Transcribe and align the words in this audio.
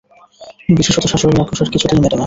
বিশেষত 0.69 1.03
শাশুড়ির 1.07 1.41
আক্রোশ 1.41 1.59
আর 1.61 1.69
কিছুতেই 1.73 1.99
মেটে 1.99 2.09
না। 2.09 2.19